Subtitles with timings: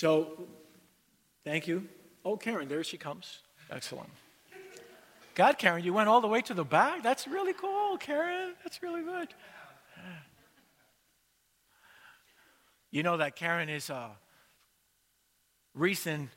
[0.00, 0.28] So,
[1.44, 1.86] thank you.
[2.24, 3.40] Oh, Karen, there she comes.
[3.70, 4.08] Excellent.
[5.34, 7.02] God, Karen, you went all the way to the back?
[7.02, 8.54] That's really cool, Karen.
[8.64, 9.28] That's really good.
[12.90, 14.12] You know that Karen is a
[15.74, 16.30] recent,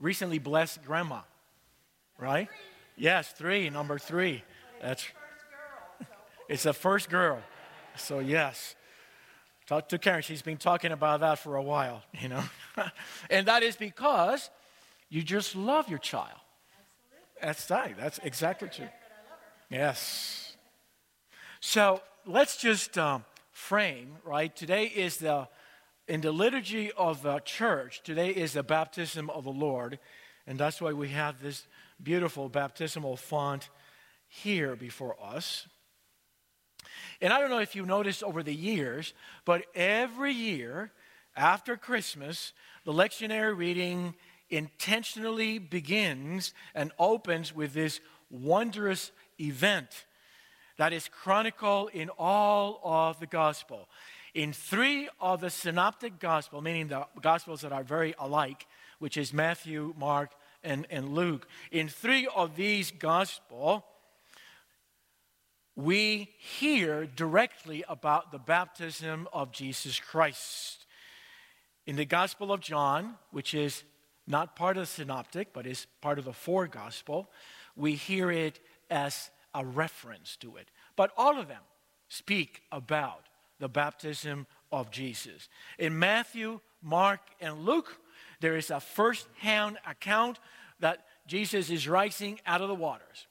[0.00, 1.20] recently blessed grandma,
[2.18, 2.48] right?
[2.96, 4.42] Yes, three, number three.
[4.80, 5.04] That's
[6.48, 7.42] it's the first girl.
[7.96, 8.76] So yes.
[9.68, 10.22] Talk to Karen.
[10.22, 12.42] She's been talking about that for a while, you know.
[13.30, 14.48] and that is because
[15.10, 16.40] you just love your child.
[17.42, 17.42] Absolutely.
[17.42, 17.96] That's right.
[17.98, 18.88] That's exactly true.
[19.68, 20.56] Yes.
[21.60, 24.56] So let's just um, frame, right?
[24.56, 25.48] Today is the,
[26.06, 29.98] in the liturgy of the church, today is the baptism of the Lord.
[30.46, 31.66] And that's why we have this
[32.02, 33.68] beautiful baptismal font
[34.28, 35.66] here before us.
[37.20, 39.12] And I don't know if you noticed over the years,
[39.44, 40.92] but every year
[41.36, 42.52] after Christmas,
[42.84, 44.14] the lectionary reading
[44.50, 49.10] intentionally begins and opens with this wondrous
[49.40, 50.06] event
[50.76, 53.88] that is chronicled in all of the gospel.
[54.34, 58.66] In three of the synoptic gospel, meaning the gospels that are very alike,
[59.00, 60.30] which is Matthew, Mark,
[60.62, 63.84] and, and Luke, in three of these gospel,
[65.78, 70.86] we hear directly about the baptism of Jesus Christ.
[71.86, 73.84] In the Gospel of John, which is
[74.26, 77.30] not part of the synoptic, but is part of the four gospel,
[77.76, 78.58] we hear it
[78.90, 80.68] as a reference to it.
[80.96, 81.62] But all of them
[82.08, 83.28] speak about
[83.60, 85.48] the baptism of Jesus.
[85.78, 88.00] In Matthew, Mark, and Luke,
[88.40, 90.40] there is a first hand account
[90.80, 93.28] that Jesus is rising out of the waters.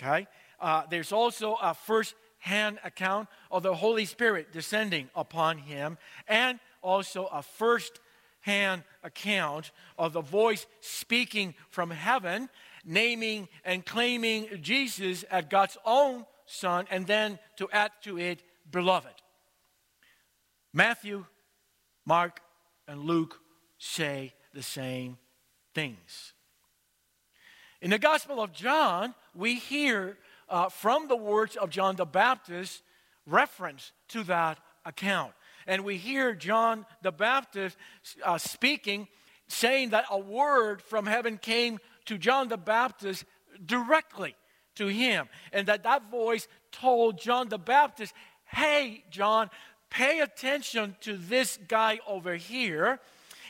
[0.00, 0.28] Okay?
[0.62, 6.58] Uh, there's also a first hand account of the Holy Spirit descending upon him, and
[6.82, 8.00] also a first
[8.40, 12.48] hand account of the voice speaking from heaven,
[12.84, 19.22] naming and claiming Jesus as God's own Son, and then to add to it, beloved.
[20.72, 21.24] Matthew,
[22.04, 22.40] Mark,
[22.88, 23.38] and Luke
[23.78, 25.18] say the same
[25.74, 26.32] things.
[27.80, 30.16] In the Gospel of John, we hear
[30.52, 32.82] uh, from the words of John the Baptist
[33.26, 35.32] reference to that account.
[35.66, 37.76] And we hear John the Baptist
[38.22, 39.08] uh, speaking,
[39.48, 43.24] saying that a word from heaven came to John the Baptist
[43.64, 44.34] directly
[44.74, 45.28] to him.
[45.52, 48.12] And that that voice told John the Baptist,
[48.44, 49.48] hey, John,
[49.88, 53.00] pay attention to this guy over here.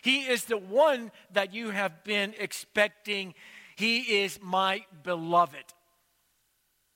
[0.02, 3.34] He is the one that you have been expecting.
[3.74, 5.64] He is my beloved.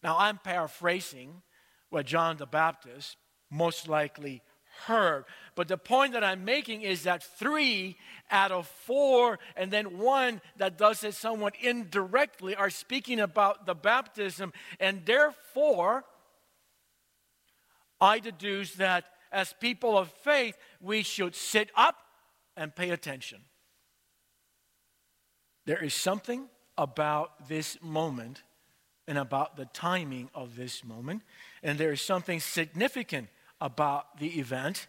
[0.06, 1.42] Now, I'm paraphrasing
[1.90, 3.16] what John the Baptist
[3.50, 4.40] most likely
[4.84, 5.24] heard.
[5.56, 7.96] But the point that I'm making is that three
[8.30, 13.74] out of four, and then one that does it somewhat indirectly, are speaking about the
[13.74, 14.52] baptism.
[14.78, 16.04] And therefore,
[18.00, 21.96] I deduce that as people of faith, we should sit up
[22.56, 23.40] and pay attention.
[25.64, 26.46] There is something
[26.78, 28.44] about this moment
[29.06, 31.22] and about the timing of this moment.
[31.62, 33.28] And there is something significant
[33.60, 34.86] about the event.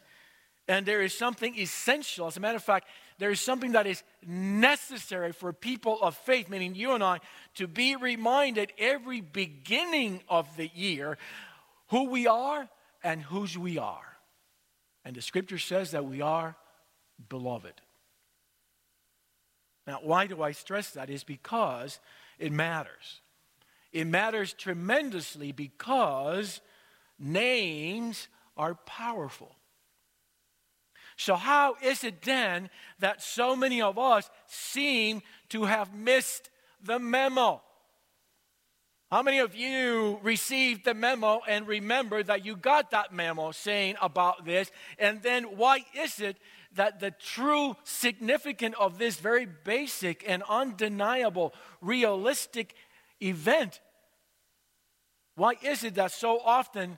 [0.68, 2.28] And there is something essential.
[2.28, 2.88] As a matter of fact,
[3.20, 7.20] there is something that is necessary for people of faith, meaning you and I,
[7.56, 11.18] to be reminded every beginning of the year
[11.88, 12.68] who we are
[13.04, 14.18] and whose we are.
[15.06, 16.58] And the scripture says that we are
[17.30, 17.82] beloved.
[19.88, 21.10] Now, why do I stress that?
[21.10, 22.00] Is because
[22.38, 23.22] it matters.
[23.98, 26.62] It matters tremendously because
[27.18, 29.56] names are powerful.
[31.16, 32.70] So, how is it then
[33.00, 37.64] that so many of us seem to have missed the memo?
[39.10, 43.96] How many of you received the memo and remember that you got that memo saying
[44.00, 44.70] about this?
[45.00, 46.38] And then, why is it
[46.76, 52.76] that the true significance of this very basic and undeniable, realistic
[53.20, 53.80] event
[55.38, 56.98] why is it that so often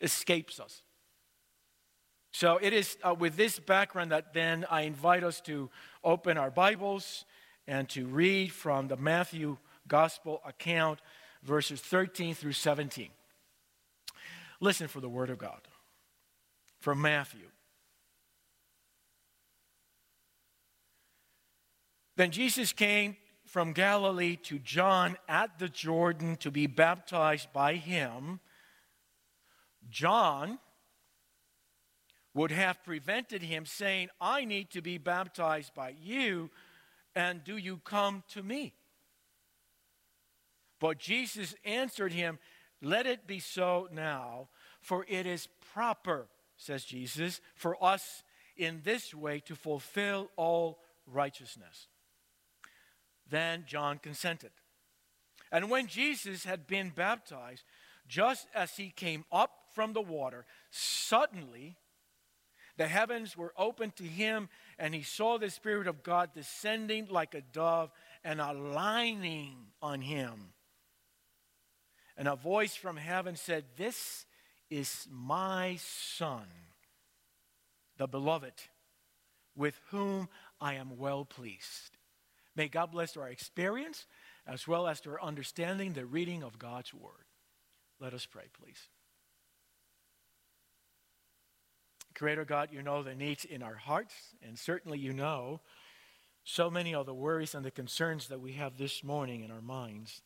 [0.00, 0.82] escapes us?
[2.32, 5.70] So it is uh, with this background that then I invite us to
[6.02, 7.24] open our Bibles
[7.68, 9.56] and to read from the Matthew
[9.86, 10.98] Gospel account,
[11.44, 13.08] verses 13 through 17.
[14.58, 15.60] Listen for the Word of God
[16.80, 17.46] from Matthew.
[22.16, 23.16] Then Jesus came
[23.54, 28.40] from Galilee to John at the Jordan to be baptized by him,
[29.88, 30.58] John
[32.34, 36.50] would have prevented him saying, I need to be baptized by you,
[37.14, 38.74] and do you come to me?
[40.80, 42.40] But Jesus answered him,
[42.82, 44.48] Let it be so now,
[44.80, 46.26] for it is proper,
[46.56, 48.24] says Jesus, for us
[48.56, 51.86] in this way to fulfill all righteousness.
[53.34, 54.52] Then John consented.
[55.50, 57.64] And when Jesus had been baptized,
[58.06, 61.76] just as he came up from the water, suddenly
[62.76, 64.48] the heavens were opened to him,
[64.78, 67.90] and he saw the Spirit of God descending like a dove
[68.22, 70.52] and aligning on him.
[72.16, 74.26] And a voice from heaven said, This
[74.70, 76.46] is my Son,
[77.96, 78.62] the beloved,
[79.56, 80.28] with whom
[80.60, 81.98] I am well pleased.
[82.56, 84.06] May God bless our experience
[84.46, 87.26] as well as to our understanding the reading of God's Word.
[88.00, 88.88] Let us pray, please.
[92.14, 94.14] Creator God, you know the needs in our hearts,
[94.46, 95.60] and certainly you know
[96.44, 99.62] so many of the worries and the concerns that we have this morning in our
[99.62, 100.22] minds.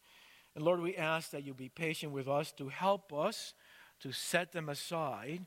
[0.55, 3.55] And Lord, we ask that you be patient with us to help us
[4.01, 5.47] to set them aside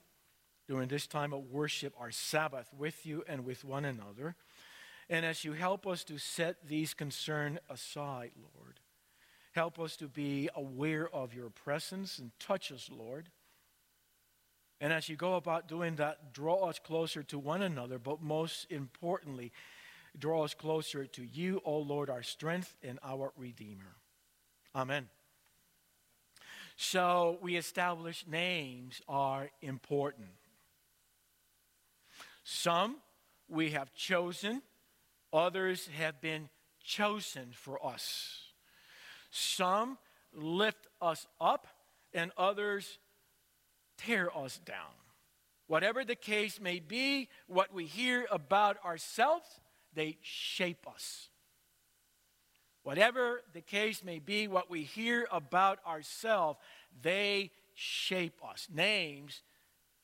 [0.68, 4.36] during this time of worship, our Sabbath, with you and with one another.
[5.12, 8.80] And as you help us to set these concerns aside, Lord,
[9.52, 13.28] help us to be aware of your presence and touch us, Lord.
[14.80, 18.72] And as you go about doing that, draw us closer to one another, but most
[18.72, 19.52] importantly,
[20.18, 23.98] draw us closer to you, O Lord, our strength and our Redeemer.
[24.74, 25.10] Amen.
[26.78, 30.30] So we establish names are important.
[32.46, 32.96] Some
[33.50, 34.62] we have chosen,
[35.34, 36.50] others have been
[36.84, 38.40] chosen for us.
[39.30, 39.98] Some
[40.34, 41.68] lift us up,
[42.14, 43.00] and others
[43.98, 44.96] tear us down.
[45.68, 49.48] Whatever the case may be, what we hear about ourselves,
[49.94, 51.30] they shape us.
[52.84, 56.60] Whatever the case may be, what we hear about ourselves,
[57.02, 58.68] they shape us.
[58.74, 59.44] Names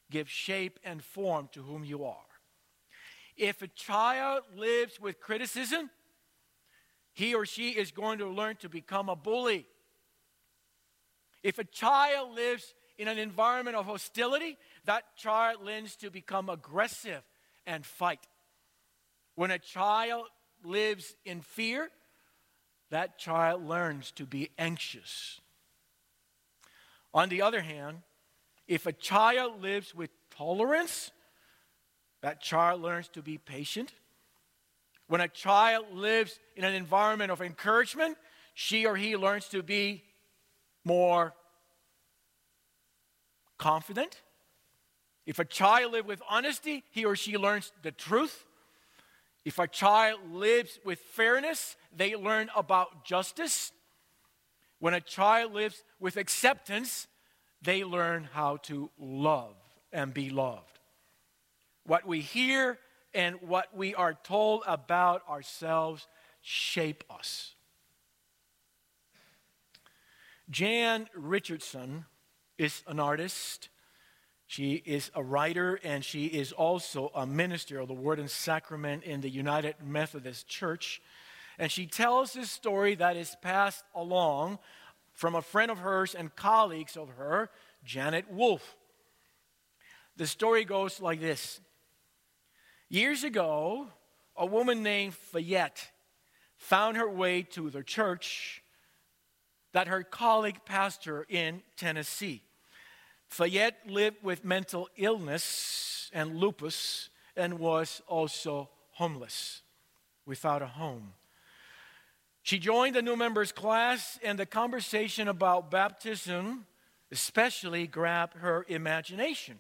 [0.09, 2.26] give shape and form to whom you are.
[3.37, 5.89] If a child lives with criticism,
[7.13, 9.67] he or she is going to learn to become a bully.
[11.43, 17.21] If a child lives in an environment of hostility, that child learns to become aggressive
[17.65, 18.25] and fight.
[19.35, 20.25] When a child
[20.63, 21.89] lives in fear,
[22.89, 25.39] that child learns to be anxious.
[27.13, 28.01] On the other hand,
[28.67, 31.11] if a child lives with tolerance,
[32.27, 33.93] that child learns to be patient.
[35.07, 38.17] When a child lives in an environment of encouragement,
[38.53, 40.03] she or he learns to be
[40.83, 41.33] more
[43.57, 44.19] confident.
[45.25, 48.43] If a child lives with honesty, he or she learns the truth.
[49.45, 53.71] If a child lives with fairness, they learn about justice.
[54.79, 57.07] When a child lives with acceptance,
[57.61, 59.55] they learn how to love
[59.93, 60.76] and be loved.
[61.87, 62.77] What we hear
[63.13, 66.05] and what we are told about ourselves
[66.41, 67.55] shape us.
[70.49, 72.05] Jan Richardson
[72.57, 73.69] is an artist.
[74.47, 79.03] She is a writer and she is also a minister of the Word and Sacrament
[79.03, 81.01] in the United Methodist Church.
[81.57, 84.59] And she tells this story that is passed along
[85.13, 87.49] from a friend of hers and colleagues of her,
[87.85, 88.75] Janet Wolf.
[90.17, 91.61] The story goes like this
[92.89, 93.87] Years ago,
[94.35, 95.89] a woman named Fayette
[96.55, 98.63] found her way to the church
[99.73, 102.41] that her colleague pastor in Tennessee.
[103.27, 109.61] Fayette lived with mental illness and lupus and was also homeless
[110.25, 111.13] without a home.
[112.41, 116.65] She joined the new members class, and the conversation about baptism
[117.11, 119.59] especially grabbed her imagination.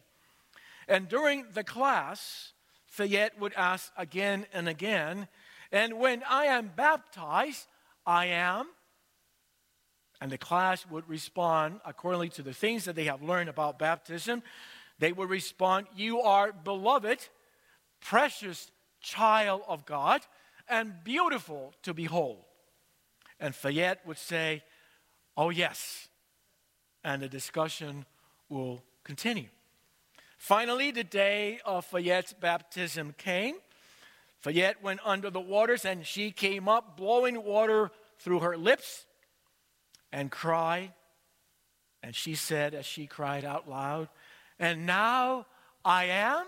[0.87, 2.53] And during the class,
[2.97, 5.27] Fayette would ask again and again,
[5.71, 7.67] and when I am baptized,
[8.05, 8.67] I am
[10.19, 14.41] and the class would respond accordingly to the things that they have learned about baptism.
[14.99, 17.19] They would respond, You are beloved,
[18.01, 20.21] precious child of God,
[20.67, 22.39] and beautiful to behold.
[23.39, 24.63] And Fayette would say,
[25.35, 26.07] Oh, yes.
[27.03, 28.05] And the discussion
[28.49, 29.49] will continue.
[30.37, 33.55] Finally, the day of Fayette's baptism came.
[34.39, 39.05] Fayette went under the waters and she came up, blowing water through her lips
[40.11, 40.93] and cried.
[42.03, 44.09] And she said, as she cried out loud,
[44.59, 45.47] And now
[45.83, 46.45] I am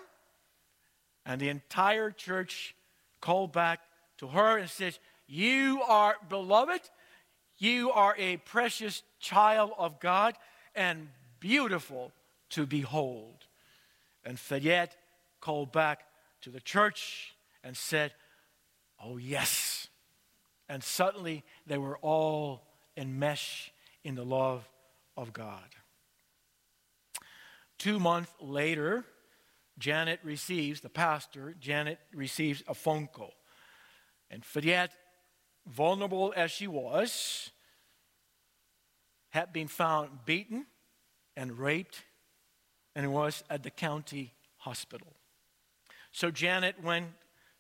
[1.26, 2.76] And the entire church
[3.22, 3.82] called back
[4.20, 6.82] to her and says, You are beloved,
[7.58, 10.36] you are a precious child of God,
[10.76, 12.12] and beautiful
[12.52, 13.39] to behold.
[14.30, 14.96] And Fayette
[15.42, 16.02] called back
[16.42, 17.34] to the church
[17.64, 18.14] and said,
[19.04, 19.88] Oh, yes.
[20.70, 23.72] And suddenly they were all enmeshed
[24.04, 24.70] in the love
[25.18, 25.66] of God.
[27.80, 29.04] Two months later,
[29.80, 33.34] Janet receives, the pastor, Janet receives a phone call.
[34.30, 34.92] And Fayette,
[35.66, 37.50] vulnerable as she was,
[39.30, 40.68] had been found beaten
[41.36, 42.04] and raped
[43.00, 45.16] and was at the county hospital.
[46.12, 47.08] So Janet went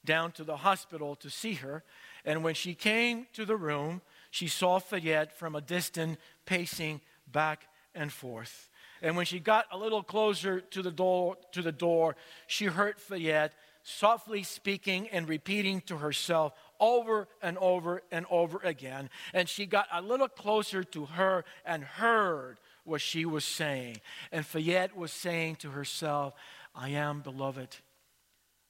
[0.03, 1.85] down to the hospital to see her,
[2.25, 7.69] and when she came to the room, she saw Fayette from a distance pacing back
[7.95, 8.69] and forth.
[9.01, 12.99] And when she got a little closer to the door, to the door, she heard
[12.99, 13.53] Fayette
[13.83, 19.09] softly speaking and repeating to herself over and over and over again.
[19.33, 23.97] And she got a little closer to her and heard what she was saying.
[24.31, 26.33] And Fayette was saying to herself,
[26.73, 27.77] I am beloved.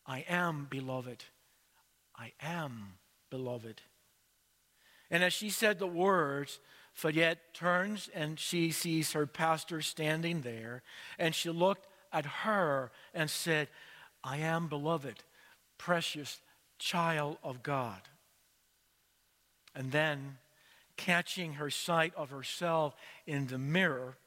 [0.06, 1.24] I am beloved.
[2.16, 2.94] I am
[3.30, 3.82] beloved.
[5.12, 6.60] And as she said the words,
[6.94, 10.84] Fayette turns and she sees her pastor standing there,
[11.18, 13.70] and she looked at her and said,
[14.24, 15.24] I am beloved,
[15.78, 16.42] precious
[16.78, 18.01] child of God.
[19.75, 20.38] And then,
[21.00, 22.94] catching her sight of herself
[23.25, 24.18] in the mirror,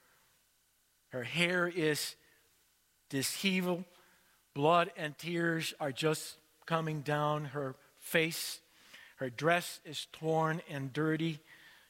[1.10, 2.16] her hair is
[3.10, 3.84] disheveled,
[4.54, 8.60] blood and tears are just coming down her face.
[9.16, 11.40] Her dress is torn and dirty.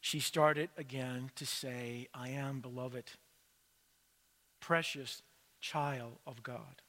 [0.00, 3.04] She started again to say, I am beloved,
[4.58, 5.22] precious
[5.60, 6.82] child of God.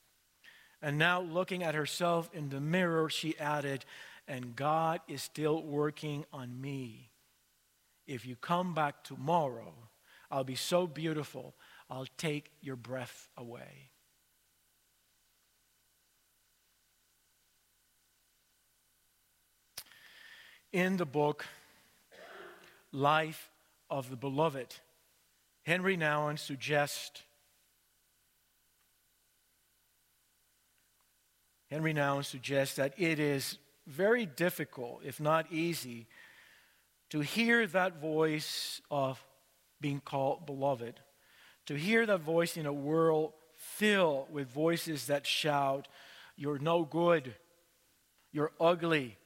[0.81, 3.85] And now, looking at herself in the mirror, she added,
[4.27, 7.12] And God is still working on me.
[8.05, 9.74] If you come back tomorrow,
[10.29, 11.53] I'll be so beautiful,
[11.89, 13.91] I'll take your breath away.
[20.72, 21.45] In the book,
[22.91, 23.51] Life
[23.89, 24.75] of the Beloved,
[25.63, 27.22] Henry Nouwen suggests
[31.69, 33.57] Henry Nouwen suggests that it is
[33.88, 36.05] very difficult, if not easy,
[37.13, 39.24] to hear that voice of
[39.79, 41.00] being called beloved,
[41.67, 45.88] to hear that voice in a world filled with voices that shout,
[46.36, 47.36] You're no good,
[48.32, 49.20] you're ugly,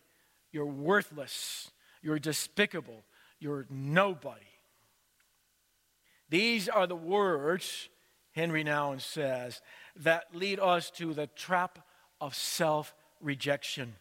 [0.52, 3.06] you're worthless, you're despicable,
[3.40, 4.42] you're nobody.
[6.28, 7.88] These are the words,
[8.34, 9.62] Henry Nouwen says,
[9.96, 11.80] that lead us to the trap
[12.20, 13.96] of self rejection.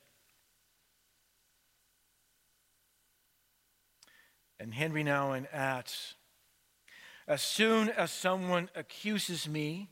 [4.58, 6.14] And Henry Nouwen adds
[7.28, 9.88] As soon as someone accuses me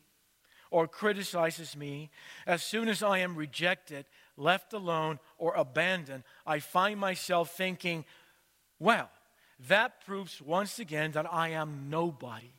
[0.70, 2.10] or criticizes me,
[2.46, 4.06] as soon as I am rejected,
[4.36, 8.04] left alone, or abandoned, I find myself thinking,
[8.80, 9.08] well,
[9.68, 12.52] that proves once again that I am nobody.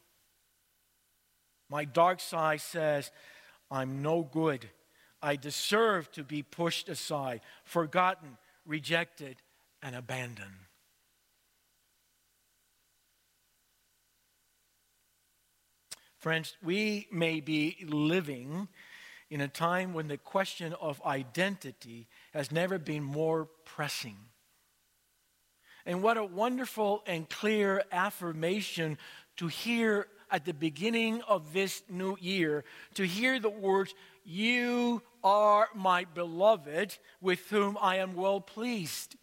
[1.69, 3.11] My dark side says,
[3.69, 4.69] I'm no good.
[5.21, 9.37] I deserve to be pushed aside, forgotten, rejected,
[9.81, 10.53] and abandoned.
[16.25, 18.67] Friends, we may be living
[19.29, 24.17] in a time when the question of identity has never been more pressing.
[25.85, 28.97] And what a wonderful and clear affirmation
[29.37, 32.63] to hear at the beginning of this new year,
[32.95, 39.15] to hear the words, You are my beloved, with whom I am well pleased.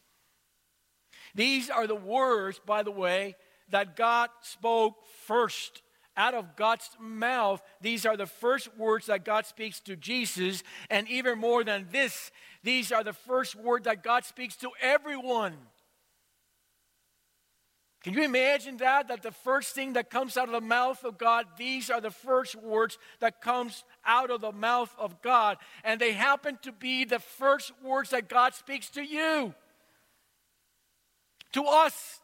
[1.35, 3.35] These are the words, by the way,
[3.71, 5.83] that God spoke first.
[6.17, 10.63] Out of God's mouth, these are the first words that God speaks to Jesus.
[10.91, 12.31] And even more than this,
[12.63, 15.55] these are the first words that God speaks to everyone.
[18.03, 19.09] Can you imagine that?
[19.09, 22.11] That the first thing that comes out of the mouth of God, these are the
[22.11, 25.59] first words that comes out of the mouth of God.
[25.85, 29.55] And they happen to be the first words that God speaks to you,
[31.53, 32.21] to us.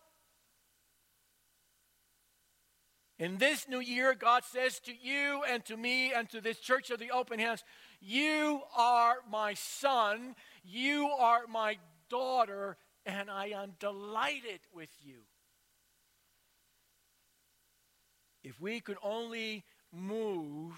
[3.19, 6.91] In this new year, God says to you and to me and to this church
[6.91, 7.65] of the open hands,
[8.01, 15.23] You are my son, you are my daughter, and I am delighted with you.
[18.45, 20.75] If we could only move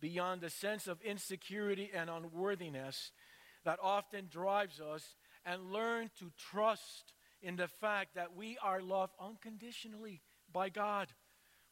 [0.00, 3.10] beyond the sense of insecurity and unworthiness
[3.64, 9.14] that often drives us and learn to trust in the fact that we are loved
[9.18, 10.20] unconditionally
[10.52, 11.08] by God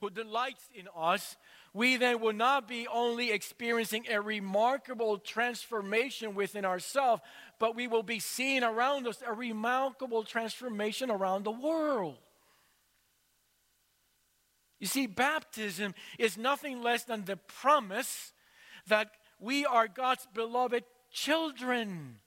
[0.01, 1.37] who delights in us,
[1.73, 7.23] we then will not be only experiencing a remarkable transformation within ourselves,
[7.59, 12.19] but we will be seeing around us a remarkable transformation around the world.
[14.79, 18.33] You see, baptism is nothing less than the promise
[18.89, 19.11] that
[19.41, 22.21] we are God's beloved children.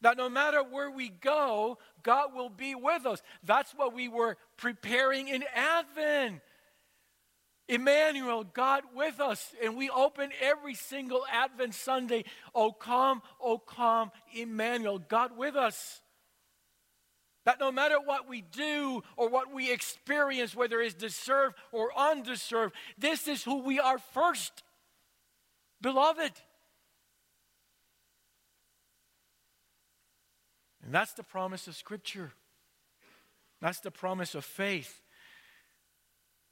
[0.00, 3.22] That no matter where we go, God will be with us.
[3.42, 6.40] That's what we were preparing in Advent.
[7.68, 9.54] Emmanuel, God with us.
[9.62, 12.24] And we open every single Advent Sunday.
[12.54, 16.02] Oh, come, oh, come, Emmanuel, God with us.
[17.44, 22.74] That no matter what we do or what we experience, whether it's deserved or undeserved,
[22.96, 24.62] this is who we are first.
[25.80, 26.32] Beloved.
[30.84, 32.32] And that's the promise of Scripture.
[33.60, 35.00] That's the promise of faith.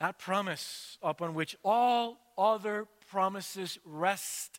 [0.01, 4.59] That promise upon which all other promises rest.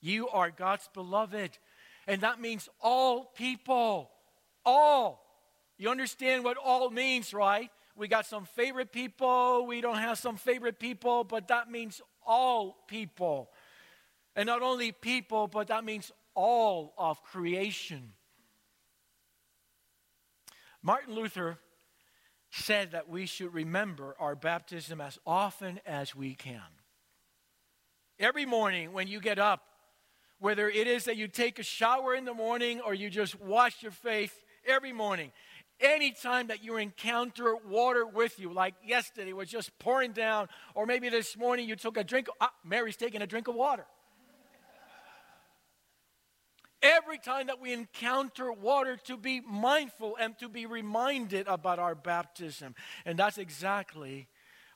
[0.00, 1.58] You are God's beloved.
[2.06, 4.10] And that means all people.
[4.64, 5.22] All.
[5.76, 7.70] You understand what all means, right?
[7.94, 12.78] We got some favorite people, we don't have some favorite people, but that means all
[12.88, 13.50] people.
[14.34, 18.14] And not only people, but that means all of creation.
[20.82, 21.58] Martin Luther
[22.50, 26.60] said that we should remember our baptism as often as we can.
[28.18, 29.62] Every morning when you get up,
[30.38, 33.82] whether it is that you take a shower in the morning or you just wash
[33.82, 34.32] your face
[34.66, 35.32] every morning,
[35.80, 41.08] anytime that you encounter water with you, like yesterday was just pouring down, or maybe
[41.08, 43.86] this morning you took a drink, ah, Mary's taking a drink of water.
[46.82, 51.94] Every time that we encounter water, to be mindful and to be reminded about our
[51.94, 52.74] baptism.
[53.04, 54.28] And that's exactly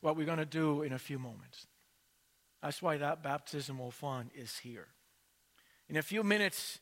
[0.02, 1.66] what we're going to do in a few moments.
[2.62, 4.88] That's why that baptismal font is here.
[5.88, 6.78] In a few minutes,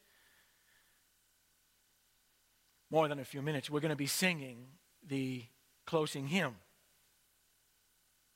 [2.90, 4.66] more than a few minutes, we're going to be singing
[5.06, 5.44] the
[5.86, 6.56] closing hymn.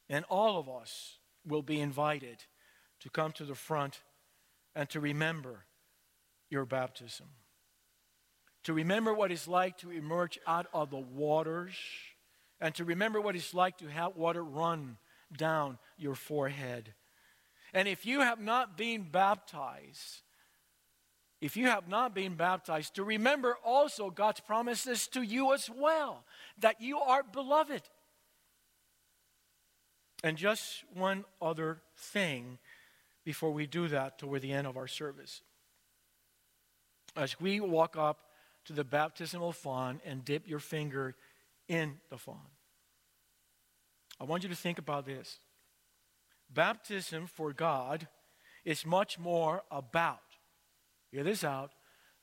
[0.08, 2.44] And all of us will be invited
[3.00, 4.00] to come to the front
[4.74, 5.64] and to remember
[6.50, 7.26] your baptism.
[8.64, 11.74] To remember what it's like to emerge out of the waters
[12.60, 14.96] and to remember what it's like to have water run
[15.36, 16.94] down your forehead.
[17.72, 20.22] And if you have not been baptized,
[21.40, 26.24] if you have not been baptized, to remember also God's promises to you as well
[26.58, 27.82] that you are beloved.
[30.24, 32.58] And just one other thing
[33.24, 35.42] before we do that toward the end of our service
[37.16, 38.18] as we walk up
[38.66, 41.14] to the baptismal font and dip your finger
[41.68, 42.38] in the font,
[44.20, 45.38] I want you to think about this.
[46.48, 48.08] Baptism for God
[48.64, 50.20] is much more about,
[51.10, 51.72] hear this out,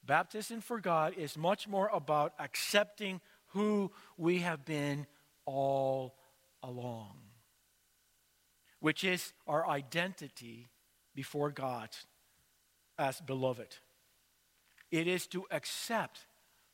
[0.05, 5.05] baptism for God is much more about accepting who we have been
[5.45, 6.15] all
[6.61, 7.17] along,
[8.79, 10.69] which is our identity
[11.13, 11.89] before God
[12.97, 13.77] as beloved.
[14.93, 16.27] It is to accept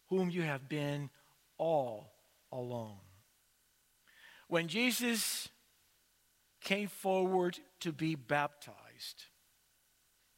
[0.09, 1.09] whom you have been
[1.57, 2.11] all
[2.51, 2.99] along.
[4.49, 5.47] When Jesus
[6.59, 9.23] came forward to be baptized,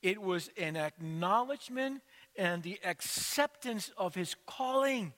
[0.04, 2.04] it was an acknowledgement
[2.36, 5.12] and the acceptance of his calling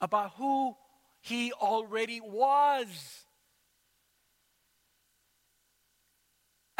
[0.00, 0.74] about who
[1.20, 3.24] he already was.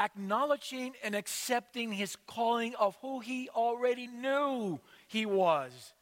[0.01, 5.93] Acknowledging and accepting his calling of who he already knew he was.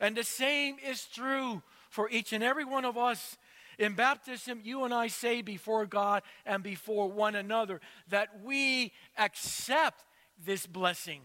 [0.00, 3.36] And the same is true for each and every one of us.
[3.78, 10.04] In baptism, you and I say before God and before one another that we accept
[10.42, 11.20] this blessing,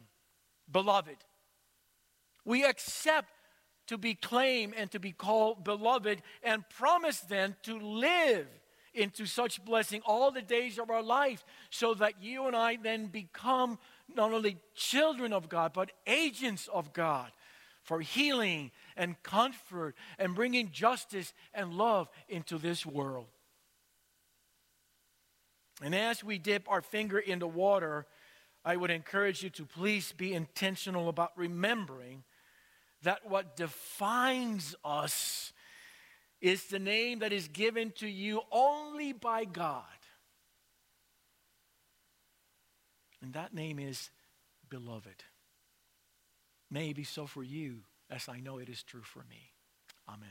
[0.69, 1.17] beloved.
[2.43, 3.30] We accept
[3.88, 8.47] to be claimed and to be called beloved and promise then to live
[8.93, 13.08] into such blessing all the days of our life so that you and I then
[13.08, 13.80] become
[14.13, 17.32] not only children of God, but agents of God
[17.84, 23.27] for healing and comfort and bringing justice and love into this world.
[25.82, 28.06] And as we dip our finger in the water,
[28.63, 32.23] I would encourage you to please be intentional about remembering
[33.01, 35.54] that what defines us
[36.41, 39.84] is the name that is given to you only by God.
[43.21, 44.10] And that name is
[44.69, 45.23] beloved.
[46.71, 49.54] May it be so for you, as I know it is true for me.
[50.08, 50.30] Amen.